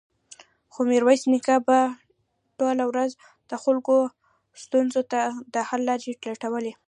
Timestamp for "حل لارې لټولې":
5.67-6.73